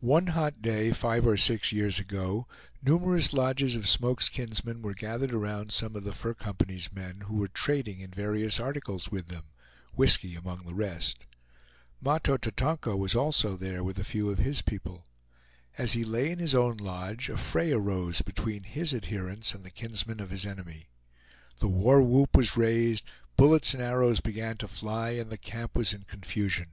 One 0.00 0.28
hot 0.28 0.62
day, 0.62 0.92
five 0.94 1.26
or 1.26 1.36
six 1.36 1.70
years 1.70 1.98
ago, 1.98 2.48
numerous 2.82 3.34
lodges 3.34 3.76
of 3.76 3.86
Smoke's 3.86 4.30
kinsmen 4.30 4.80
were 4.80 4.94
gathered 4.94 5.34
around 5.34 5.70
some 5.70 5.96
of 5.96 6.04
the 6.04 6.14
Fur 6.14 6.32
Company's 6.32 6.90
men, 6.90 7.20
who 7.26 7.36
were 7.36 7.48
trading 7.48 8.00
in 8.00 8.10
various 8.10 8.58
articles 8.58 9.10
with 9.10 9.26
them, 9.28 9.44
whisky 9.92 10.34
among 10.34 10.60
the 10.64 10.72
rest. 10.72 11.26
Mahto 12.02 12.38
Tatonka 12.38 12.96
was 12.96 13.14
also 13.14 13.54
there 13.54 13.84
with 13.84 13.98
a 13.98 14.02
few 14.02 14.30
of 14.30 14.38
his 14.38 14.62
people. 14.62 15.04
As 15.76 15.92
he 15.92 16.06
lay 16.06 16.30
in 16.30 16.38
his 16.38 16.54
own 16.54 16.78
lodge, 16.78 17.28
a 17.28 17.36
fray 17.36 17.70
arose 17.70 18.22
between 18.22 18.62
his 18.62 18.94
adherents 18.94 19.52
and 19.52 19.62
the 19.62 19.70
kinsmen 19.70 20.20
of 20.20 20.30
his 20.30 20.46
enemy. 20.46 20.86
The 21.58 21.68
war 21.68 22.00
whoop 22.02 22.34
was 22.34 22.56
raised, 22.56 23.04
bullets 23.36 23.74
and 23.74 23.82
arrows 23.82 24.20
began 24.20 24.56
to 24.56 24.66
fly, 24.68 25.10
and 25.10 25.28
the 25.28 25.36
camp 25.36 25.74
was 25.76 25.92
in 25.92 26.04
confusion. 26.04 26.68